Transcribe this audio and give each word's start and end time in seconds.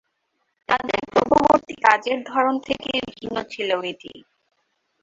তাদের 0.69 1.01
পূর্ববর্তী 1.11 1.75
কাজের 1.85 2.19
ধরন 2.23 2.55
থেকে 2.67 2.91
ভিন্ন 3.11 3.35
ছিল 3.51 3.69
এটি। 3.83 4.13